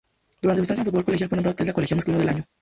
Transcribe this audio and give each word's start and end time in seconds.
Durante 0.41 0.57
su 0.57 0.61
estancia 0.63 0.81
en 0.81 0.85
fútbol 0.87 1.03
colegial 1.05 1.29
fue 1.29 1.35
nombrado 1.35 1.51
Atleta 1.53 1.73
colegial 1.73 1.97
masculino 1.97 2.19
del 2.21 2.29
año. 2.29 2.43